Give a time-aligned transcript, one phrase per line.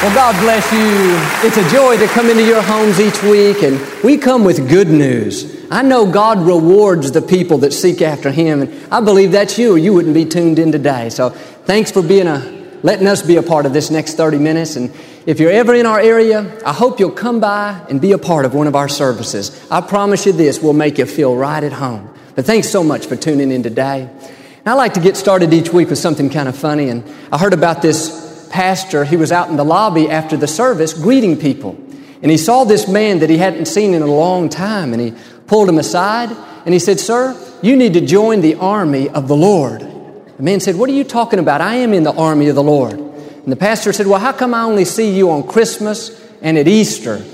[0.00, 1.48] Well, God bless you.
[1.48, 4.86] It's a joy to come into your homes each week, and we come with good
[4.86, 5.66] news.
[5.72, 9.74] I know God rewards the people that seek after Him, and I believe that's you,
[9.74, 11.10] or you wouldn't be tuned in today.
[11.10, 12.38] So, thanks for being a
[12.84, 14.76] letting us be a part of this next 30 minutes.
[14.76, 14.94] And
[15.26, 18.44] if you're ever in our area, I hope you'll come by and be a part
[18.44, 19.66] of one of our services.
[19.68, 22.14] I promise you this will make you feel right at home.
[22.36, 24.02] But thanks so much for tuning in today.
[24.02, 27.02] And I like to get started each week with something kind of funny, and
[27.32, 31.36] I heard about this pastor, he was out in the lobby after the service greeting
[31.36, 31.76] people.
[32.22, 35.14] And he saw this man that he hadn't seen in a long time, and he
[35.46, 36.30] pulled him aside
[36.64, 39.80] and he said, Sir, you need to join the army of the Lord.
[39.80, 41.60] The man said, What are you talking about?
[41.60, 42.92] I am in the army of the Lord.
[42.92, 46.10] And the pastor said, Well, how come I only see you on Christmas
[46.42, 47.24] and at Easter?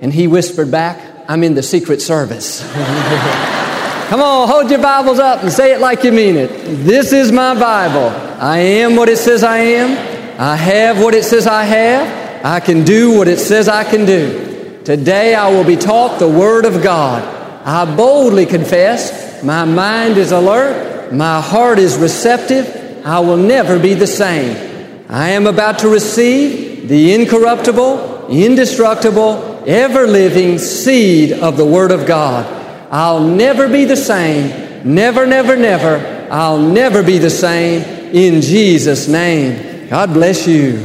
[0.00, 0.98] And he whispered back,
[1.28, 2.60] I'm in the Secret Service.
[4.10, 6.48] Come on, hold your Bibles up and say it like you mean it.
[6.84, 8.08] This is my Bible.
[8.42, 10.09] I am what it says I am.
[10.40, 12.42] I have what it says I have.
[12.42, 14.80] I can do what it says I can do.
[14.86, 17.22] Today I will be taught the Word of God.
[17.62, 23.04] I boldly confess my mind is alert, my heart is receptive.
[23.04, 25.04] I will never be the same.
[25.10, 32.06] I am about to receive the incorruptible, indestructible, ever living seed of the Word of
[32.06, 32.46] God.
[32.90, 34.90] I'll never be the same.
[34.90, 36.28] Never, never, never.
[36.30, 37.82] I'll never be the same
[38.14, 39.69] in Jesus' name.
[39.90, 40.76] God bless you.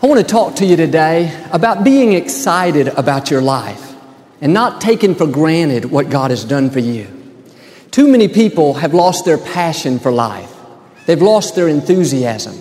[0.00, 3.92] I want to talk to you today about being excited about your life
[4.40, 7.08] and not taking for granted what God has done for you.
[7.90, 10.54] Too many people have lost their passion for life.
[11.06, 12.56] They've lost their enthusiasm.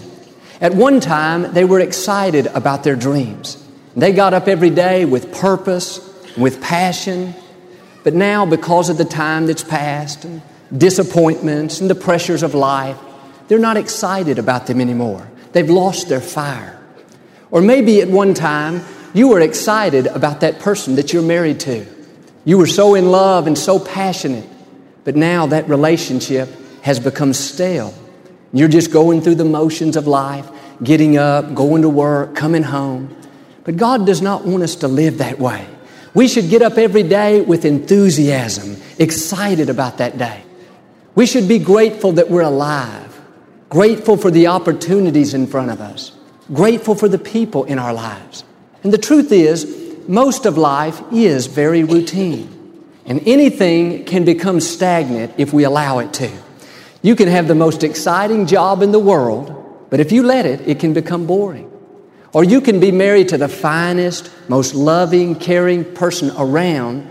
[0.59, 3.63] At one time, they were excited about their dreams.
[3.95, 5.99] They got up every day with purpose,
[6.35, 7.35] with passion.
[8.03, 10.41] But now, because of the time that's passed, and
[10.75, 12.97] disappointments and the pressures of life,
[13.47, 15.28] they're not excited about them anymore.
[15.51, 16.79] They've lost their fire.
[17.51, 18.83] Or maybe at one time
[19.13, 21.85] you were excited about that person that you're married to.
[22.45, 24.47] You were so in love and so passionate,
[25.03, 26.49] but now that relationship
[26.81, 27.93] has become stale.
[28.53, 30.49] You're just going through the motions of life,
[30.83, 33.15] getting up, going to work, coming home.
[33.63, 35.67] But God does not want us to live that way.
[36.13, 40.43] We should get up every day with enthusiasm, excited about that day.
[41.13, 43.08] We should be grateful that we're alive
[43.69, 46.11] grateful for the opportunities in front of us,
[46.53, 48.43] grateful for the people in our lives.
[48.83, 49.65] And the truth is,
[50.07, 52.55] most of life is very routine.
[53.05, 56.31] And anything can become stagnant if we allow it to.
[57.01, 60.67] You can have the most exciting job in the world, but if you let it,
[60.67, 61.71] it can become boring.
[62.33, 67.09] Or you can be married to the finest, most loving, caring person around,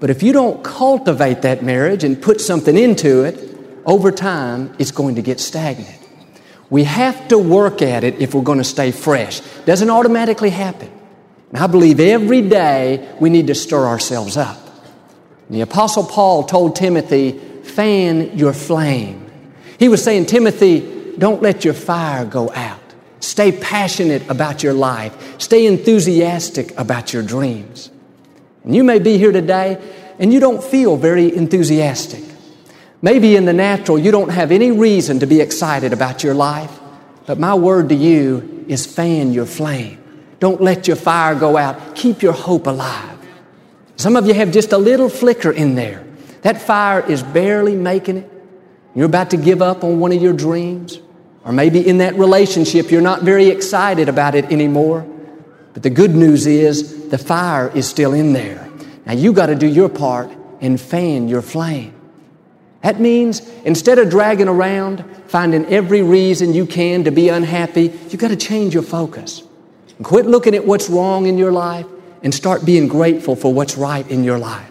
[0.00, 3.57] but if you don't cultivate that marriage and put something into it,
[3.88, 5.98] over time, it's going to get stagnant.
[6.68, 9.40] We have to work at it if we're going to stay fresh.
[9.64, 10.92] Doesn't automatically happen.
[11.48, 14.58] And I believe every day we need to stir ourselves up.
[15.48, 19.24] The Apostle Paul told Timothy, fan your flame.
[19.78, 22.80] He was saying, Timothy, don't let your fire go out.
[23.20, 25.40] Stay passionate about your life.
[25.40, 27.90] Stay enthusiastic about your dreams.
[28.64, 29.80] And you may be here today
[30.18, 32.22] and you don't feel very enthusiastic.
[33.00, 36.80] Maybe in the natural, you don't have any reason to be excited about your life,
[37.26, 40.02] but my word to you is fan your flame.
[40.40, 41.94] Don't let your fire go out.
[41.94, 43.18] Keep your hope alive.
[43.96, 46.04] Some of you have just a little flicker in there.
[46.42, 48.32] That fire is barely making it.
[48.94, 51.00] You're about to give up on one of your dreams.
[51.44, 55.06] Or maybe in that relationship, you're not very excited about it anymore.
[55.72, 58.68] But the good news is the fire is still in there.
[59.06, 61.97] Now you got to do your part and fan your flame.
[62.82, 68.18] That means instead of dragging around, finding every reason you can to be unhappy, you've
[68.18, 69.42] got to change your focus.
[69.96, 71.86] And quit looking at what's wrong in your life
[72.22, 74.70] and start being grateful for what's right in your life.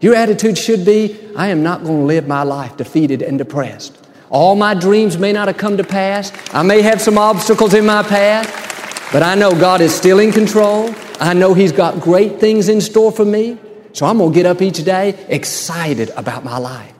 [0.00, 3.98] Your attitude should be I am not going to live my life defeated and depressed.
[4.30, 6.32] All my dreams may not have come to pass.
[6.54, 10.32] I may have some obstacles in my path, but I know God is still in
[10.32, 10.94] control.
[11.20, 13.58] I know He's got great things in store for me.
[13.92, 16.94] So I'm going to get up each day excited about my life.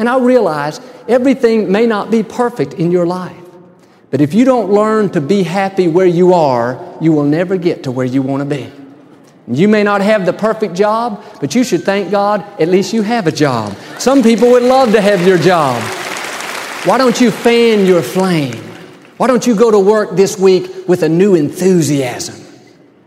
[0.00, 3.36] And I realize everything may not be perfect in your life.
[4.10, 7.84] But if you don't learn to be happy where you are, you will never get
[7.84, 8.72] to where you want to be.
[9.46, 13.02] You may not have the perfect job, but you should thank God at least you
[13.02, 13.76] have a job.
[13.98, 15.80] Some people would love to have your job.
[16.86, 18.56] Why don't you fan your flame?
[19.18, 22.36] Why don't you go to work this week with a new enthusiasm?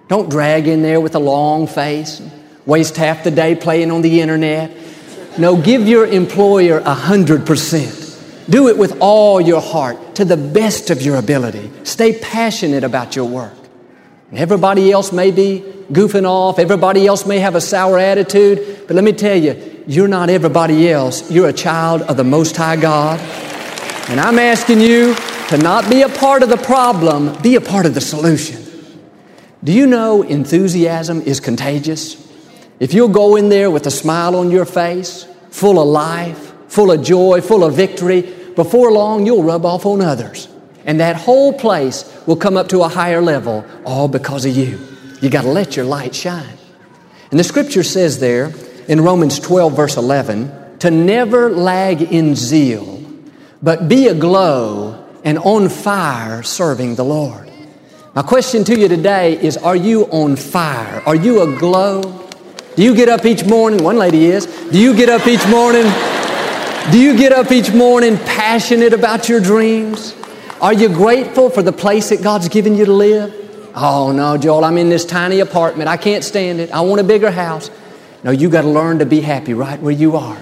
[0.09, 2.21] Don't drag in there with a long face,
[2.67, 4.82] waste half the day playing on the internet.
[5.37, 7.99] No, give your employer a hundred percent.
[8.49, 11.71] Do it with all your heart, to the best of your ability.
[11.83, 13.53] Stay passionate about your work.
[14.31, 19.03] Everybody else may be goofing off, everybody else may have a sour attitude, but let
[19.03, 21.29] me tell you, you're not everybody else.
[21.29, 23.19] You're a child of the Most High God.
[24.09, 25.15] And I'm asking you
[25.49, 28.61] to not be a part of the problem, be a part of the solution.
[29.63, 32.22] Do you know enthusiasm is contagious?
[32.83, 36.91] If you'll go in there with a smile on your face, full of life, full
[36.91, 38.23] of joy, full of victory,
[38.57, 40.49] before long you'll rub off on others.
[40.83, 44.85] And that whole place will come up to a higher level, all because of you.
[45.21, 46.57] You got to let your light shine.
[47.31, 48.51] And the scripture says there
[48.89, 53.01] in Romans 12, verse 11, to never lag in zeal,
[53.61, 57.49] but be aglow and on fire serving the Lord.
[58.13, 61.01] My question to you today is Are you on fire?
[61.05, 62.22] Are you aglow?
[62.75, 63.83] Do you get up each morning?
[63.83, 64.45] One lady is.
[64.45, 65.83] Do you get up each morning?
[66.91, 70.15] Do you get up each morning passionate about your dreams?
[70.59, 73.71] Are you grateful for the place that God's given you to live?
[73.75, 75.87] Oh no, Joel, I'm in this tiny apartment.
[75.87, 76.71] I can't stand it.
[76.71, 77.69] I want a bigger house.
[78.23, 80.37] No, you got to learn to be happy right where you are.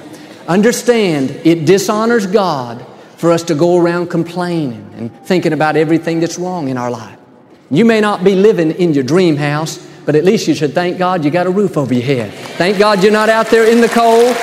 [0.48, 2.86] Understand it dishonors God
[3.18, 7.18] for us to go around complaining and thinking about everything that's wrong in our life.
[7.70, 10.98] You may not be living in your dream house, but at least you should thank
[10.98, 12.34] God you got a roof over your head.
[12.58, 14.36] Thank God you're not out there in the cold.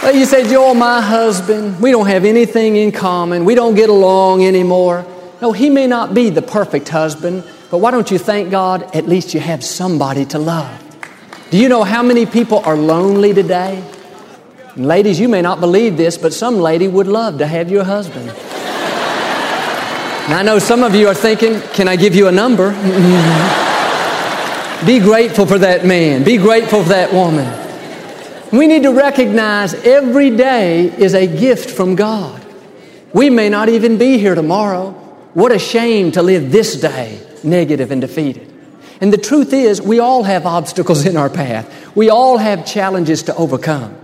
[0.00, 3.44] Well, you say, Joel, my husband, we don't have anything in common.
[3.44, 5.04] We don't get along anymore.
[5.42, 9.08] No, he may not be the perfect husband, but why don't you thank God at
[9.08, 10.70] least you have somebody to love?
[11.50, 13.82] Do you know how many people are lonely today?
[14.76, 17.82] And ladies, you may not believe this, but some lady would love to have your
[17.82, 18.28] husband.
[20.28, 23.64] now, I know some of you are thinking, can I give you a number?
[24.86, 26.24] Be grateful for that man.
[26.24, 27.66] Be grateful for that woman.
[28.56, 32.44] We need to recognize every day is a gift from God.
[33.12, 34.92] We may not even be here tomorrow.
[35.34, 38.52] What a shame to live this day negative and defeated.
[39.00, 41.94] And the truth is, we all have obstacles in our path.
[41.94, 43.96] We all have challenges to overcome.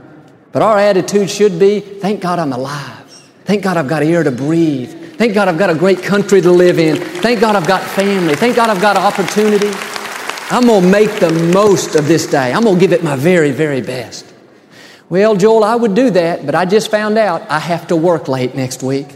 [0.52, 3.04] But our attitude should be thank God I'm alive.
[3.44, 5.16] Thank God I've got air to breathe.
[5.16, 6.96] Thank God I've got a great country to live in.
[6.96, 8.34] Thank God I've got family.
[8.34, 9.70] Thank God I've got opportunity.
[10.50, 12.52] I'm going to make the most of this day.
[12.52, 14.32] I'm going to give it my very, very best.
[15.08, 18.28] Well, Joel, I would do that, but I just found out I have to work
[18.28, 19.06] late next week.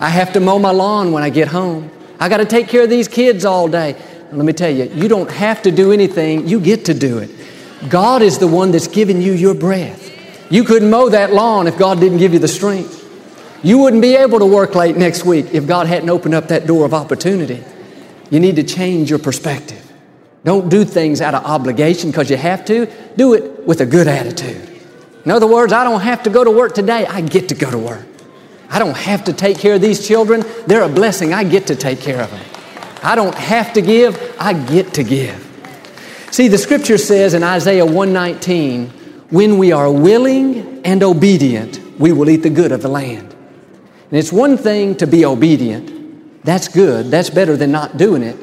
[0.00, 1.90] I have to mow my lawn when I get home.
[2.18, 3.94] I got to take care of these kids all day.
[4.32, 7.30] Let me tell you, you don't have to do anything, you get to do it.
[7.88, 10.10] God is the one that's giving you your breath.
[10.50, 13.00] You couldn't mow that lawn if God didn't give you the strength.
[13.62, 16.66] You wouldn't be able to work late next week if God hadn't opened up that
[16.66, 17.62] door of opportunity.
[18.30, 19.83] You need to change your perspective.
[20.44, 22.86] Don't do things out of obligation because you have to.
[23.16, 24.70] Do it with a good attitude.
[25.24, 27.06] In other words, I don't have to go to work today.
[27.06, 28.06] I get to go to work.
[28.68, 30.44] I don't have to take care of these children.
[30.66, 31.32] They're a blessing.
[31.32, 32.44] I get to take care of them.
[33.02, 34.36] I don't have to give.
[34.38, 35.40] I get to give.
[36.30, 38.88] See, the scripture says in Isaiah 119,
[39.30, 43.34] when we are willing and obedient, we will eat the good of the land.
[44.10, 46.44] And it's one thing to be obedient.
[46.44, 47.10] That's good.
[47.10, 48.36] That's better than not doing it.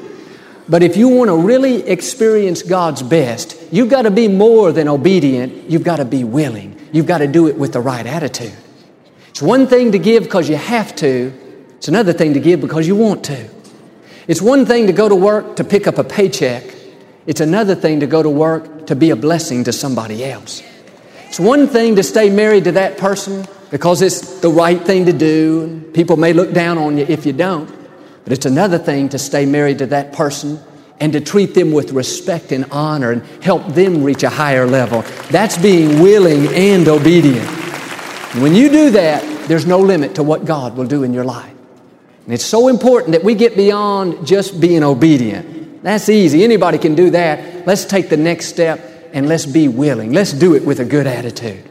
[0.72, 4.88] But if you want to really experience God's best, you've got to be more than
[4.88, 5.70] obedient.
[5.70, 6.80] You've got to be willing.
[6.92, 8.56] You've got to do it with the right attitude.
[9.28, 11.30] It's one thing to give because you have to.
[11.76, 13.50] It's another thing to give because you want to.
[14.26, 16.64] It's one thing to go to work to pick up a paycheck.
[17.26, 20.62] It's another thing to go to work to be a blessing to somebody else.
[21.28, 25.12] It's one thing to stay married to that person because it's the right thing to
[25.12, 25.90] do.
[25.92, 27.81] People may look down on you if you don't.
[28.24, 30.60] But it's another thing to stay married to that person
[31.00, 35.02] and to treat them with respect and honor and help them reach a higher level.
[35.30, 37.48] That's being willing and obedient.
[38.40, 41.52] When you do that, there's no limit to what God will do in your life.
[42.24, 45.82] And it's so important that we get beyond just being obedient.
[45.82, 46.44] That's easy.
[46.44, 47.66] Anybody can do that.
[47.66, 50.12] Let's take the next step and let's be willing.
[50.12, 51.68] Let's do it with a good attitude.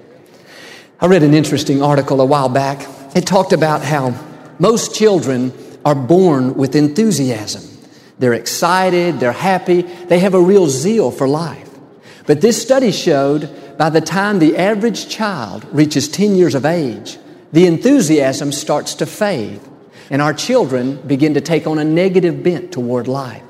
[1.00, 2.86] I read an interesting article a while back.
[3.16, 4.14] It talked about how
[4.60, 5.52] most children
[5.86, 7.68] are born with enthusiasm.
[8.20, 11.70] They're excited, they're happy, they have a real zeal for life.
[12.28, 17.18] But this study showed by the time the average child reaches 10 years of age,
[17.52, 19.60] the enthusiasm starts to fade,
[20.10, 23.44] and our children begin to take on a negative bent toward life.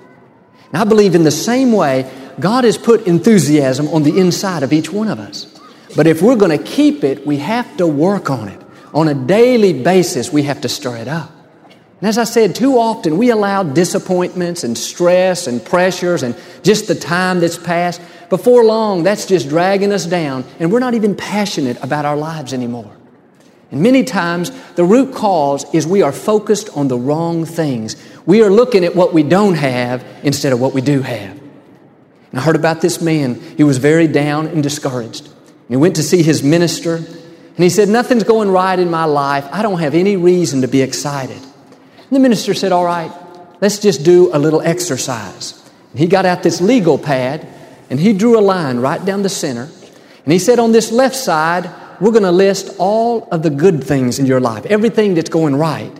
[0.71, 2.09] And I believe in the same way,
[2.39, 5.47] God has put enthusiasm on the inside of each one of us.
[5.95, 8.61] But if we're going to keep it, we have to work on it.
[8.93, 11.40] On a daily basis, we have to stir it up.
[12.01, 16.87] And as I said, too often we allow disappointments and stress and pressures and just
[16.87, 18.01] the time that's passed.
[18.27, 22.53] Before long, that's just dragging us down, and we're not even passionate about our lives
[22.53, 22.91] anymore.
[23.69, 27.95] And many times, the root cause is we are focused on the wrong things.
[28.25, 31.37] We are looking at what we don't have instead of what we do have.
[32.31, 33.35] And I heard about this man.
[33.57, 35.25] He was very down and discouraged.
[35.25, 39.05] And he went to see his minister, and he said, Nothing's going right in my
[39.05, 39.47] life.
[39.51, 41.41] I don't have any reason to be excited.
[42.11, 43.09] And the minister said, All right,
[43.61, 45.57] let's just do a little exercise.
[45.91, 47.47] And he got out this legal pad,
[47.89, 49.69] and he drew a line right down the center.
[50.25, 53.81] And he said, On this left side, we're going to list all of the good
[53.81, 55.97] things in your life, everything that's going right.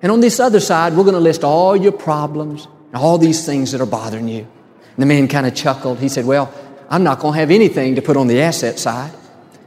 [0.00, 3.72] And on this other side, we're going to list all your problems, all these things
[3.72, 4.42] that are bothering you.
[4.42, 5.98] And the man kind of chuckled.
[5.98, 6.54] He said, Well,
[6.88, 9.10] I'm not going to have anything to put on the asset side.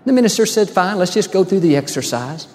[0.06, 2.48] The minister said, Fine, let's just go through the exercise.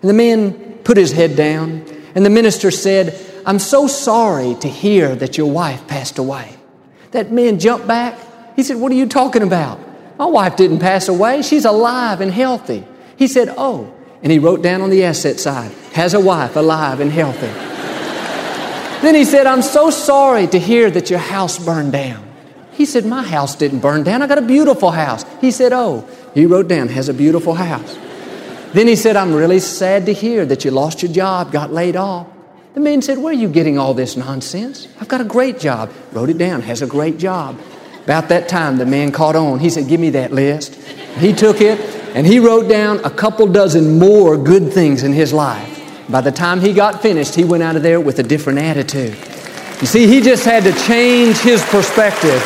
[0.00, 4.68] And the man put his head down, and the minister said, I'm so sorry to
[4.68, 6.56] hear that your wife passed away.
[7.10, 8.18] That man jumped back.
[8.56, 9.80] He said, What are you talking about?
[10.18, 11.42] My wife didn't pass away.
[11.42, 12.84] She's alive and healthy.
[13.16, 13.92] He said, Oh.
[14.22, 17.46] And he wrote down on the asset side, has a wife alive and healthy.
[19.02, 22.26] then he said, I'm so sorry to hear that your house burned down.
[22.72, 24.22] He said, My house didn't burn down.
[24.22, 25.24] I got a beautiful house.
[25.40, 26.08] He said, Oh.
[26.32, 27.96] He wrote down, has a beautiful house.
[28.74, 31.94] Then he said, I'm really sad to hear that you lost your job, got laid
[31.94, 32.26] off.
[32.74, 34.88] The man said, Where are you getting all this nonsense?
[35.00, 35.92] I've got a great job.
[36.10, 37.56] Wrote it down, has a great job.
[38.02, 39.60] About that time, the man caught on.
[39.60, 40.74] He said, Give me that list.
[41.18, 41.78] He took it
[42.16, 45.70] and he wrote down a couple dozen more good things in his life.
[46.08, 49.16] By the time he got finished, he went out of there with a different attitude.
[49.80, 52.42] You see, he just had to change his perspective.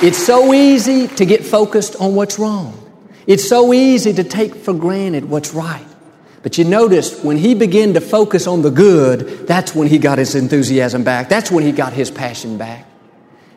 [0.00, 2.83] It's so easy to get focused on what's wrong.
[3.26, 5.86] It's so easy to take for granted what's right.
[6.42, 10.18] But you notice when he began to focus on the good, that's when he got
[10.18, 11.30] his enthusiasm back.
[11.30, 12.86] That's when he got his passion back.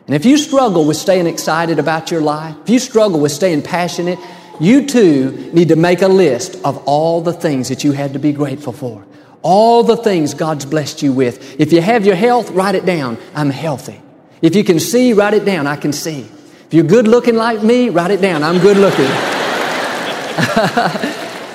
[0.06, 3.60] And if you struggle with staying excited about your life, if you struggle with staying
[3.60, 4.18] passionate,
[4.58, 8.18] you too need to make a list of all the things that you had to
[8.18, 9.04] be grateful for.
[9.42, 11.60] All the things God's blessed you with.
[11.60, 13.18] If you have your health, write it down.
[13.34, 14.00] I'm healthy.
[14.40, 15.66] If you can see, write it down.
[15.66, 16.20] I can see.
[16.20, 18.42] If you're good looking like me, write it down.
[18.42, 19.37] I'm good looking.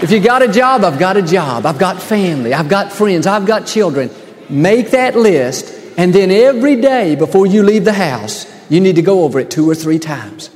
[0.02, 1.66] If you got a job, I've got a job.
[1.66, 2.54] I've got family.
[2.54, 3.28] I've got friends.
[3.28, 4.10] I've got children.
[4.50, 9.02] Make that list and then every day before you leave the house, you need to
[9.02, 10.50] go over it two or three times.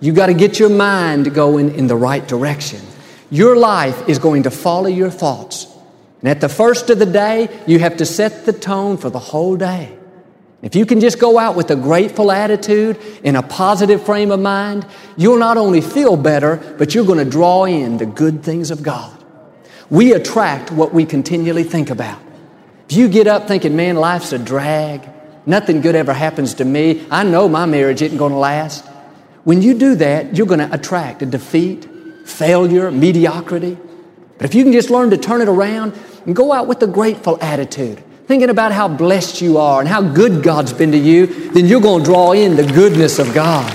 [0.00, 2.80] You got to get your mind going in the right direction.
[3.30, 5.66] Your life is going to follow your thoughts.
[6.20, 9.18] And at the first of the day, you have to set the tone for the
[9.18, 9.96] whole day.
[10.62, 14.40] If you can just go out with a grateful attitude in a positive frame of
[14.40, 14.86] mind,
[15.16, 18.82] you'll not only feel better, but you're going to draw in the good things of
[18.82, 19.16] God.
[19.88, 22.20] We attract what we continually think about.
[22.90, 25.08] If you get up thinking, man, life's a drag,
[25.46, 28.84] nothing good ever happens to me, I know my marriage isn't going to last.
[29.44, 31.88] When you do that, you're going to attract a defeat,
[32.26, 33.78] failure, mediocrity.
[34.36, 36.86] But if you can just learn to turn it around and go out with a
[36.86, 41.26] grateful attitude, thinking about how blessed you are and how good God's been to you,
[41.50, 43.68] then you're going to draw in the goodness of God.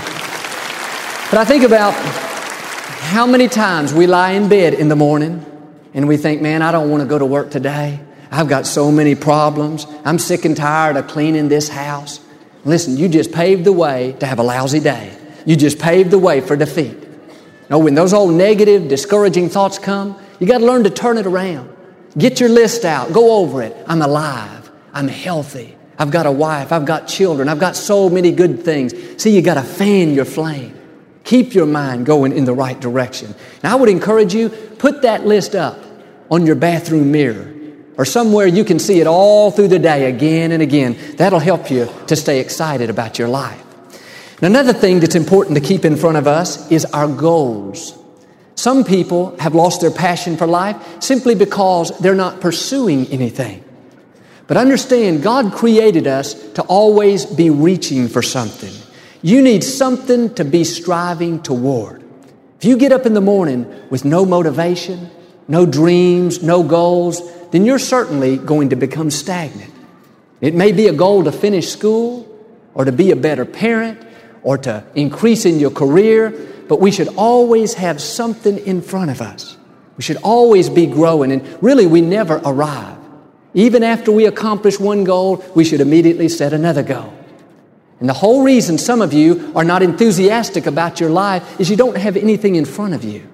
[1.30, 5.44] But I think about how many times we lie in bed in the morning
[5.92, 8.00] and we think, man, I don't want to go to work today.
[8.30, 9.86] I've got so many problems.
[10.06, 12.20] I'm sick and tired of cleaning this house.
[12.64, 15.14] Listen, you just paved the way to have a lousy day.
[15.44, 16.96] You just paved the way for defeat.
[17.68, 21.26] Now, when those old negative, discouraging thoughts come, you got to learn to turn it
[21.26, 21.75] around.
[22.18, 23.12] Get your list out.
[23.12, 23.76] Go over it.
[23.86, 24.70] I'm alive.
[24.92, 25.76] I'm healthy.
[25.98, 26.72] I've got a wife.
[26.72, 27.48] I've got children.
[27.48, 28.94] I've got so many good things.
[29.22, 30.78] See, you got to fan your flame.
[31.24, 33.34] Keep your mind going in the right direction.
[33.62, 35.78] Now, I would encourage you, put that list up
[36.30, 37.52] on your bathroom mirror
[37.98, 40.96] or somewhere you can see it all through the day again and again.
[41.16, 43.62] That'll help you to stay excited about your life.
[44.42, 47.98] Now, another thing that's important to keep in front of us is our goals.
[48.56, 53.62] Some people have lost their passion for life simply because they're not pursuing anything.
[54.46, 58.72] But understand, God created us to always be reaching for something.
[59.22, 62.02] You need something to be striving toward.
[62.58, 65.10] If you get up in the morning with no motivation,
[65.48, 67.20] no dreams, no goals,
[67.50, 69.72] then you're certainly going to become stagnant.
[70.40, 72.26] It may be a goal to finish school
[72.74, 74.05] or to be a better parent
[74.46, 76.30] or to increase in your career,
[76.68, 79.56] but we should always have something in front of us.
[79.96, 82.96] We should always be growing, and really, we never arrive.
[83.54, 87.12] Even after we accomplish one goal, we should immediately set another goal.
[87.98, 91.76] And the whole reason some of you are not enthusiastic about your life is you
[91.76, 93.26] don't have anything in front of you.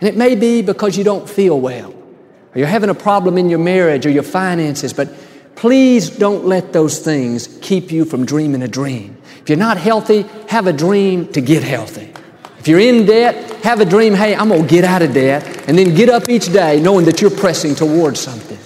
[0.00, 3.50] And it may be because you don't feel well, or you're having a problem in
[3.50, 5.12] your marriage or your finances, but
[5.56, 9.16] please don't let those things keep you from dreaming a dream.
[9.46, 12.12] If you're not healthy, have a dream to get healthy.
[12.58, 15.68] If you're in debt, have a dream, hey, I'm going to get out of debt,
[15.68, 18.58] and then get up each day knowing that you're pressing towards something.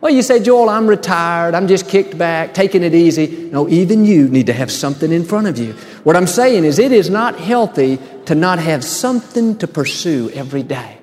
[0.00, 1.56] Well, you say, Joel, I'm retired.
[1.56, 3.50] I'm just kicked back, taking it easy.
[3.50, 5.72] No, even you need to have something in front of you.
[6.04, 10.62] What I'm saying is, it is not healthy to not have something to pursue every
[10.62, 10.98] day.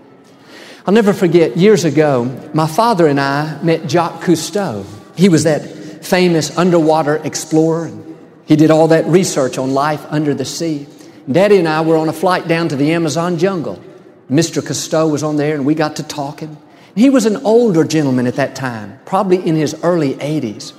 [0.88, 2.24] I'll never forget, years ago,
[2.54, 4.86] my father and I met Jacques Cousteau.
[5.18, 5.66] He was that
[6.06, 7.92] famous underwater explorer.
[8.46, 10.88] He did all that research on life under the sea.
[11.32, 13.82] Daddy and I were on a flight down to the Amazon jungle.
[14.30, 14.62] Mr.
[14.62, 16.58] Cousteau was on there, and we got to talking.
[16.96, 20.74] He was an older gentleman at that time, probably in his early 80s.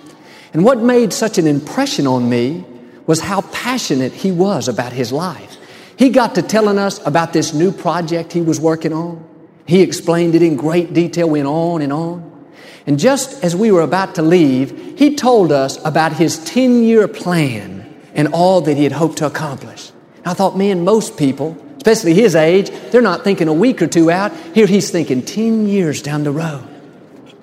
[0.52, 2.64] And what made such an impression on me
[3.06, 5.56] was how passionate he was about his life.
[5.96, 9.24] He got to telling us about this new project he was working on.
[9.66, 12.25] He explained it in great detail, went on and on.
[12.86, 17.08] And just as we were about to leave, he told us about his 10 year
[17.08, 19.90] plan and all that he had hoped to accomplish.
[20.24, 24.10] I thought, man, most people especially his age, they're not thinking a week or two
[24.10, 24.34] out.
[24.54, 26.66] Here he's thinking 10 years down the road.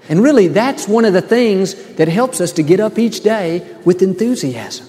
[0.09, 3.65] And really, that's one of the things that helps us to get up each day
[3.85, 4.87] with enthusiasm.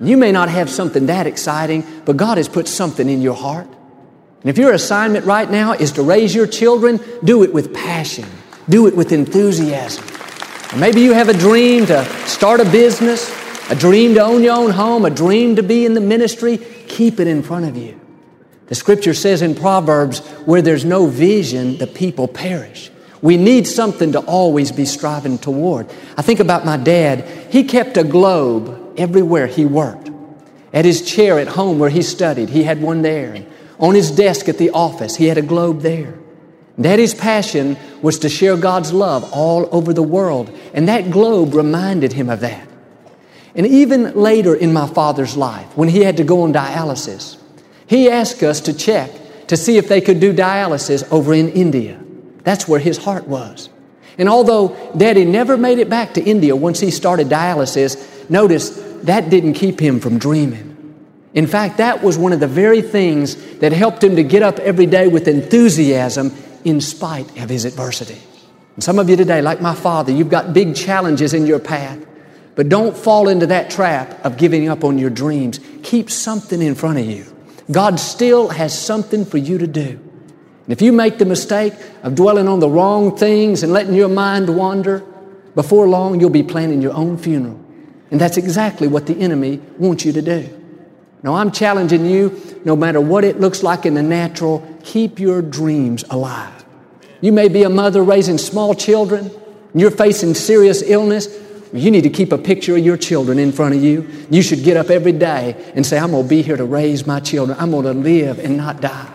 [0.00, 3.68] You may not have something that exciting, but God has put something in your heart.
[4.40, 8.26] And if your assignment right now is to raise your children, do it with passion,
[8.68, 10.04] do it with enthusiasm.
[10.72, 13.32] Or maybe you have a dream to start a business,
[13.70, 16.58] a dream to own your own home, a dream to be in the ministry.
[16.88, 18.00] Keep it in front of you.
[18.66, 22.90] The scripture says in Proverbs, where there's no vision, the people perish.
[23.20, 25.90] We need something to always be striving toward.
[26.16, 27.26] I think about my dad.
[27.50, 30.10] He kept a globe everywhere he worked.
[30.72, 33.46] At his chair at home where he studied, he had one there.
[33.78, 36.18] On his desk at the office, he had a globe there.
[36.80, 42.12] Daddy's passion was to share God's love all over the world, and that globe reminded
[42.12, 42.68] him of that.
[43.54, 47.36] And even later in my father's life, when he had to go on dialysis,
[47.86, 49.10] he asked us to check
[49.46, 52.00] to see if they could do dialysis over in India.
[52.42, 53.68] That's where his heart was.
[54.18, 58.70] And although Daddy never made it back to India once he started dialysis, notice
[59.02, 60.72] that didn't keep him from dreaming.
[61.34, 64.58] In fact, that was one of the very things that helped him to get up
[64.60, 66.30] every day with enthusiasm
[66.64, 68.20] in spite of his adversity.
[68.74, 72.04] And some of you today, like my father, you've got big challenges in your path,
[72.56, 75.60] but don't fall into that trap of giving up on your dreams.
[75.82, 77.24] Keep something in front of you.
[77.70, 80.00] God still has something for you to do.
[80.64, 84.08] And if you make the mistake of dwelling on the wrong things and letting your
[84.08, 85.04] mind wander,
[85.54, 87.60] before long you'll be planning your own funeral.
[88.10, 90.60] And that's exactly what the enemy wants you to do.
[91.22, 95.40] Now, I'm challenging you, no matter what it looks like in the natural, keep your
[95.40, 96.53] dreams alive.
[97.24, 99.30] You may be a mother raising small children,
[99.72, 101.26] and you're facing serious illness.
[101.72, 104.06] You need to keep a picture of your children in front of you.
[104.28, 107.06] You should get up every day and say, I'm going to be here to raise
[107.06, 107.56] my children.
[107.58, 109.10] I'm going to live and not die.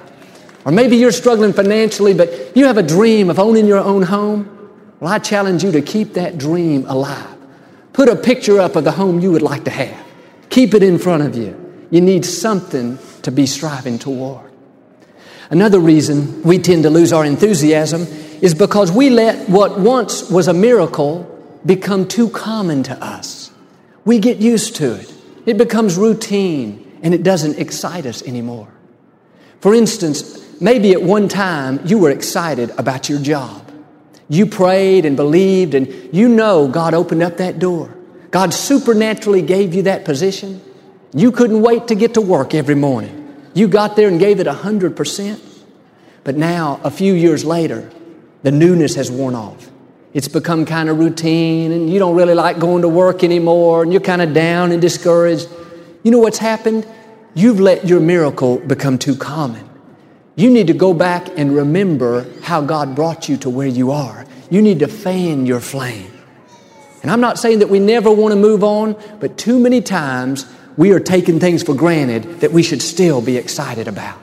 [0.66, 4.72] Or maybe you're struggling financially, but you have a dream of owning your own home.
[5.00, 7.38] Well, I challenge you to keep that dream alive.
[7.94, 10.04] Put a picture up of the home you would like to have.
[10.50, 11.54] Keep it in front of you.
[11.92, 14.49] You need something to be striving toward.
[15.50, 18.04] Another reason we tend to lose our enthusiasm
[18.42, 21.26] is because we let what once was a miracle
[21.66, 23.52] become too common to us.
[24.06, 25.14] We get used to it.
[25.46, 28.68] It becomes routine and it doesn't excite us anymore.
[29.60, 33.66] For instance, maybe at one time you were excited about your job.
[34.30, 37.96] You prayed and believed, and you know God opened up that door.
[38.30, 40.62] God supernaturally gave you that position.
[41.14, 43.19] You couldn't wait to get to work every morning.
[43.54, 45.40] You got there and gave it 100%.
[46.24, 47.90] But now, a few years later,
[48.44, 49.70] the newness has worn off.
[50.14, 53.92] It's become kind of routine and you don't really like going to work anymore and
[53.92, 55.48] you're kind of down and discouraged.
[56.04, 56.88] You know what's happened?
[57.36, 59.70] You've let your miracle become too common.
[60.36, 64.26] You need to go back and remember how God brought you to where you are.
[64.50, 66.12] You need to fan your flame.
[67.04, 70.46] And I'm not saying that we never want to move on, but too many times
[70.80, 74.18] we are taking things for granted that we should still be excited about.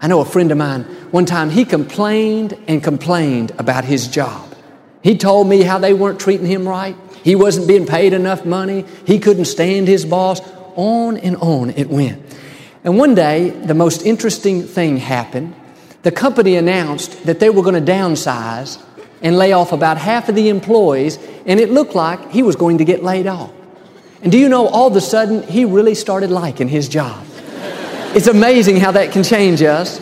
[0.00, 4.54] I know a friend of mine, one time he complained and complained about his job.
[5.02, 6.94] He told me how they weren't treating him right.
[7.24, 8.84] He wasn't being paid enough money.
[9.04, 10.40] He couldn't stand his boss.
[10.76, 12.22] On and on it went.
[12.84, 15.56] And one day, the most interesting thing happened.
[16.04, 18.80] The company announced that they were going to downsize
[19.22, 22.78] and lay off about half of the employees, and it looked like he was going
[22.78, 23.52] to get laid off.
[24.22, 27.24] And do you know, all of a sudden, he really started liking his job.
[28.14, 30.00] It's amazing how that can change us.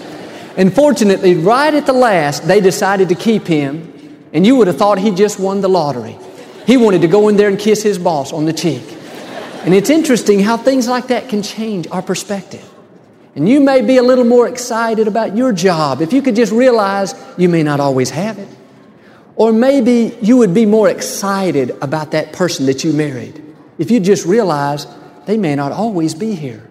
[0.57, 3.93] And fortunately, right at the last, they decided to keep him,
[4.33, 6.17] and you would have thought he just won the lottery.
[6.67, 8.83] He wanted to go in there and kiss his boss on the cheek.
[9.65, 12.67] And it's interesting how things like that can change our perspective.
[13.35, 16.53] And you may be a little more excited about your job if you could just
[16.53, 18.49] realize you may not always have it.
[19.35, 23.46] Or maybe you would be more excited about that person that you married
[23.79, 24.87] if you just realize
[25.27, 26.69] they may not always be here.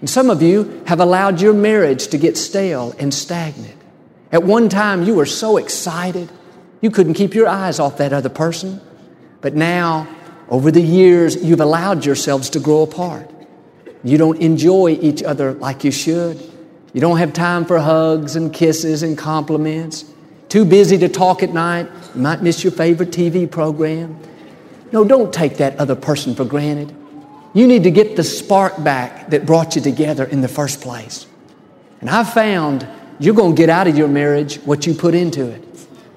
[0.00, 3.80] And some of you have allowed your marriage to get stale and stagnant.
[4.30, 6.30] At one time, you were so excited,
[6.80, 8.80] you couldn't keep your eyes off that other person.
[9.40, 10.08] But now,
[10.48, 13.30] over the years, you've allowed yourselves to grow apart.
[14.02, 16.38] You don't enjoy each other like you should.
[16.92, 20.04] You don't have time for hugs and kisses and compliments.
[20.48, 21.88] Too busy to talk at night.
[22.14, 24.18] You might miss your favorite TV program.
[24.94, 26.94] No, don't take that other person for granted.
[27.52, 31.26] You need to get the spark back that brought you together in the first place.
[32.00, 32.86] And I've found
[33.18, 35.64] you're going to get out of your marriage what you put into it.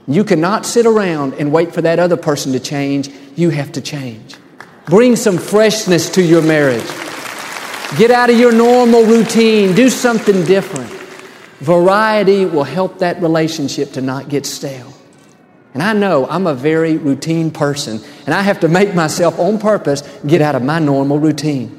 [0.08, 3.10] You cannot sit around and wait for that other person to change.
[3.36, 4.36] You have to change.
[4.86, 6.86] Bring some freshness to your marriage.
[7.98, 9.74] Get out of your normal routine.
[9.74, 10.92] Do something different.
[11.62, 14.94] Variety will help that relationship to not get stale.
[15.78, 19.60] And I know I'm a very routine person, and I have to make myself on
[19.60, 21.70] purpose get out of my normal routine.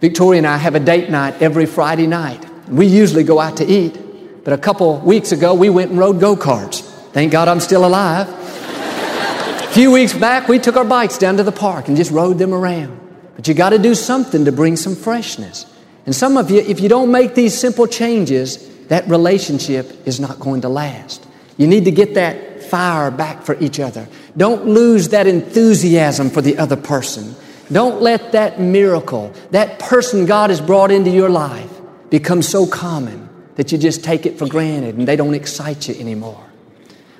[0.00, 2.44] Victoria and I have a date night every Friday night.
[2.68, 3.96] We usually go out to eat,
[4.42, 6.80] but a couple weeks ago we went and rode go karts.
[7.12, 8.28] Thank God I'm still alive.
[8.28, 12.38] a few weeks back, we took our bikes down to the park and just rode
[12.38, 12.98] them around.
[13.36, 15.64] But you got to do something to bring some freshness.
[16.06, 20.40] And some of you, if you don't make these simple changes, that relationship is not
[20.40, 21.24] going to last.
[21.56, 24.08] You need to get that fire back for each other.
[24.34, 27.36] Don't lose that enthusiasm for the other person.
[27.70, 31.70] Don't let that miracle, that person God has brought into your life,
[32.08, 35.94] become so common that you just take it for granted and they don't excite you
[36.00, 36.42] anymore.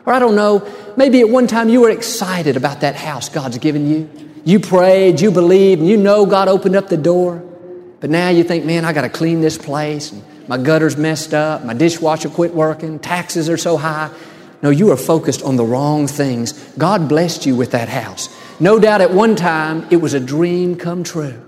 [0.06, 3.58] Or I don't know, maybe at one time you were excited about that house God's
[3.58, 4.08] given you.
[4.46, 7.44] You prayed, you believed, and you know God opened up the door.
[8.00, 10.12] But now you think, man, I got to clean this place.
[10.12, 11.62] And my gutter's messed up.
[11.62, 12.98] My dishwasher quit working.
[12.98, 14.10] Taxes are so high.
[14.62, 16.52] No, you are focused on the wrong things.
[16.78, 18.28] God blessed you with that house.
[18.60, 21.42] No doubt at one time it was a dream come true.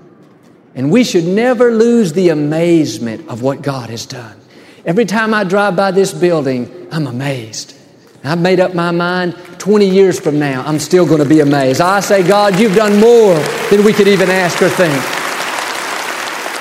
[0.74, 4.36] And we should never lose the amazement of what God has done.
[4.84, 7.76] Every time I drive by this building, I'm amazed.
[8.24, 11.80] I've made up my mind 20 years from now, I'm still going to be amazed.
[11.80, 13.34] I say, God, you've done more
[13.70, 15.00] than we could even ask or think.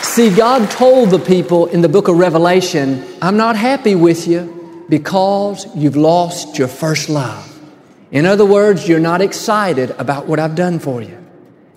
[0.03, 4.62] See, God told the people in the book of Revelation, I'm not happy with you
[4.89, 7.49] because you've lost your first love.
[8.11, 11.17] In other words, you're not excited about what I've done for you.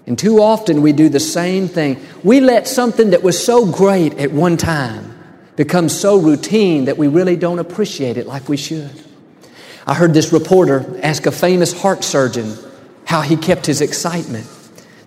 [0.07, 2.01] And too often we do the same thing.
[2.23, 5.13] We let something that was so great at one time
[5.57, 8.91] become so routine that we really don't appreciate it like we should.
[9.87, 12.57] I heard this reporter ask a famous heart surgeon
[13.07, 14.47] how he kept his excitement.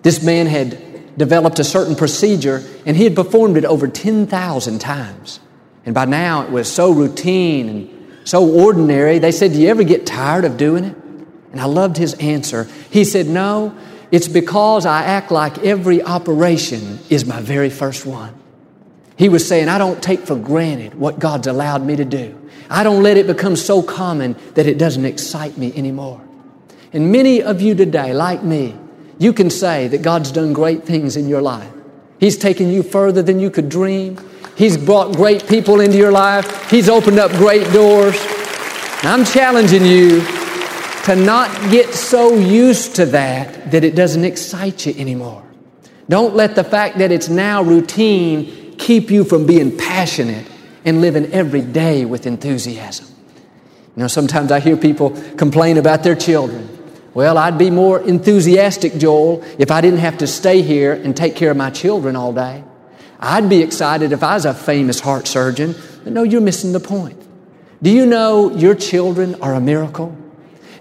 [0.02, 5.40] This man had developed a certain procedure and he had performed it over 10,000 times.
[5.90, 9.18] And by now it was so routine and so ordinary.
[9.18, 10.96] They said, Do you ever get tired of doing it?
[11.50, 12.68] And I loved his answer.
[12.92, 13.76] He said, No,
[14.12, 18.32] it's because I act like every operation is my very first one.
[19.16, 22.40] He was saying, I don't take for granted what God's allowed me to do.
[22.70, 26.20] I don't let it become so common that it doesn't excite me anymore.
[26.92, 28.78] And many of you today, like me,
[29.18, 31.72] you can say that God's done great things in your life.
[32.20, 34.20] He's taken you further than you could dream.
[34.60, 36.70] He's brought great people into your life.
[36.70, 38.14] He's opened up great doors.
[38.98, 40.20] And I'm challenging you
[41.04, 45.42] to not get so used to that that it doesn't excite you anymore.
[46.10, 50.46] Don't let the fact that it's now routine keep you from being passionate
[50.84, 53.06] and living every day with enthusiasm.
[53.96, 56.68] You know, sometimes I hear people complain about their children.
[57.14, 61.34] Well, I'd be more enthusiastic, Joel, if I didn't have to stay here and take
[61.34, 62.62] care of my children all day.
[63.20, 65.74] I'd be excited if I was a famous heart surgeon.
[66.02, 67.20] But no, you're missing the point.
[67.82, 70.16] Do you know your children are a miracle?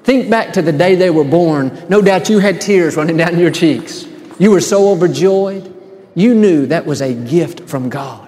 [0.03, 1.85] Think back to the day they were born.
[1.89, 4.07] No doubt you had tears running down your cheeks.
[4.39, 5.75] You were so overjoyed.
[6.15, 8.25] You knew that was a gift from God.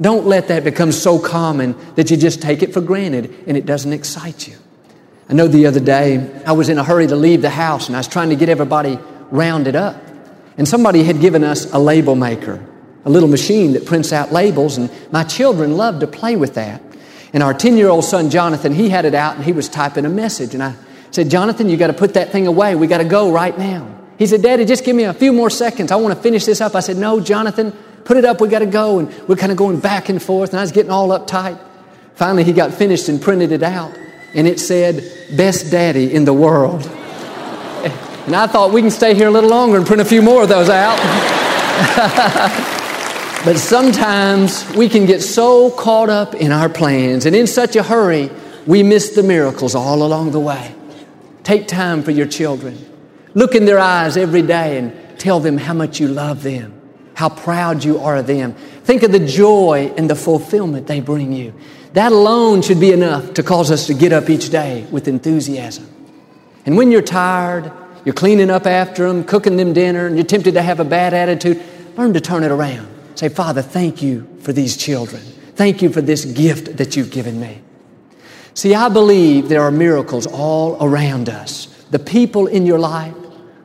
[0.00, 3.66] Don't let that become so common that you just take it for granted and it
[3.66, 4.56] doesn't excite you.
[5.28, 7.96] I know the other day I was in a hurry to leave the house and
[7.96, 8.98] I was trying to get everybody
[9.30, 10.02] rounded up.
[10.56, 12.64] And somebody had given us a label maker
[13.08, 16.82] a little machine that prints out labels, and my children loved to play with that.
[17.32, 20.04] And our 10 year old son, Jonathan, he had it out and he was typing
[20.04, 20.54] a message.
[20.54, 20.74] And I
[21.10, 22.74] said, Jonathan, you got to put that thing away.
[22.74, 23.94] We got to go right now.
[24.18, 25.90] He said, Daddy, just give me a few more seconds.
[25.90, 26.74] I want to finish this up.
[26.74, 27.72] I said, No, Jonathan,
[28.04, 28.40] put it up.
[28.40, 28.98] We got to go.
[28.98, 30.50] And we're kind of going back and forth.
[30.50, 31.58] And I was getting all uptight.
[32.14, 33.96] Finally, he got finished and printed it out.
[34.34, 35.04] And it said,
[35.36, 36.90] Best daddy in the world.
[38.28, 40.42] And I thought we can stay here a little longer and print a few more
[40.42, 40.98] of those out.
[43.44, 47.82] but sometimes we can get so caught up in our plans and in such a
[47.82, 48.30] hurry,
[48.66, 50.74] we miss the miracles all along the way.
[51.44, 52.76] Take time for your children.
[53.34, 56.78] Look in their eyes every day and tell them how much you love them,
[57.14, 58.54] how proud you are of them.
[58.84, 61.54] Think of the joy and the fulfillment they bring you.
[61.92, 65.88] That alone should be enough to cause us to get up each day with enthusiasm.
[66.66, 67.72] And when you're tired,
[68.04, 71.14] you're cleaning up after them, cooking them dinner, and you're tempted to have a bad
[71.14, 71.62] attitude,
[71.96, 72.88] learn to turn it around.
[73.18, 75.20] Say, Father, thank you for these children.
[75.56, 77.60] Thank you for this gift that you've given me.
[78.54, 81.66] See, I believe there are miracles all around us.
[81.90, 83.16] The people in your life,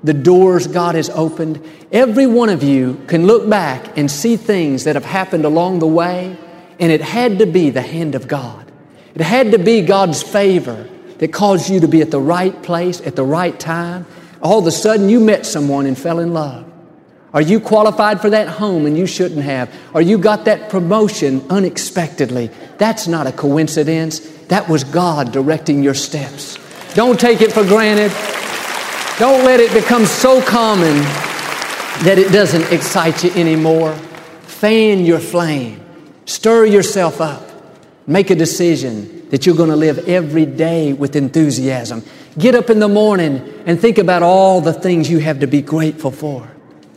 [0.03, 4.85] the doors God has opened, every one of you can look back and see things
[4.85, 6.35] that have happened along the way,
[6.79, 8.71] and it had to be the hand of God.
[9.13, 10.89] It had to be God's favor
[11.19, 14.07] that caused you to be at the right place at the right time
[14.41, 16.72] all of a sudden you met someone and fell in love.
[17.33, 19.73] Are you qualified for that home and you shouldn't have?
[19.95, 22.51] Or you got that promotion unexpectedly?
[22.77, 24.19] That's not a coincidence.
[24.49, 26.59] That was God directing your steps.
[26.93, 28.11] Don't take it for granted.
[29.17, 31.01] Don't let it become so common
[32.03, 33.93] that it doesn't excite you anymore.
[34.43, 35.83] Fan your flame.
[36.25, 37.49] Stir yourself up.
[38.05, 42.03] Make a decision that you're going to live every day with enthusiasm.
[42.37, 45.63] Get up in the morning and think about all the things you have to be
[45.63, 46.52] grateful for.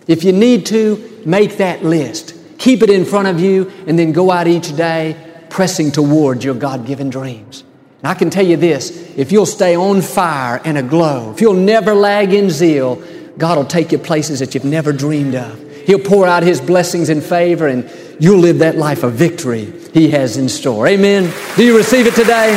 [0.06, 2.34] If you need to, make that list.
[2.58, 5.16] Keep it in front of you and then go out each day
[5.50, 7.64] pressing towards your God given dreams.
[7.98, 11.54] And I can tell you this if you'll stay on fire and aglow, if you'll
[11.54, 13.02] never lag in zeal,
[13.38, 15.62] God will take you places that you've never dreamed of.
[15.86, 17.88] He'll pour out His blessings and favor, and
[18.18, 20.86] you'll live that life of victory He has in store.
[20.86, 21.32] Amen.
[21.56, 22.56] Do you receive it today?